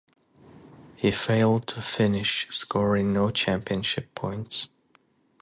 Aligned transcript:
He 0.95 1.11
failed 1.11 1.67
to 1.67 1.79
finish, 1.83 2.47
scoring 2.49 3.13
no 3.13 3.29
championship 3.29 4.15
points. 4.15 4.67